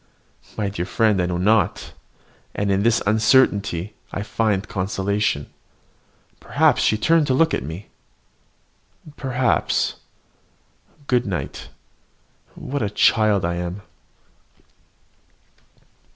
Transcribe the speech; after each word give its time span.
My 0.57 0.67
dear 0.69 0.87
friend, 0.87 1.21
I 1.21 1.27
know 1.27 1.37
not; 1.37 1.93
and 2.55 2.71
in 2.71 2.81
this 2.81 3.03
uncertainty 3.05 3.93
I 4.11 4.23
find 4.23 4.67
consolation. 4.67 5.53
Perhaps 6.39 6.81
she 6.81 6.97
turned 6.97 7.27
to 7.27 7.35
look 7.35 7.53
at 7.53 7.61
me. 7.61 7.85
Perhaps! 9.15 9.97
Good 11.05 11.27
night 11.27 11.69
what 12.55 12.81
a 12.81 12.89
child 12.89 13.45
I 13.45 13.57
am! 13.57 13.83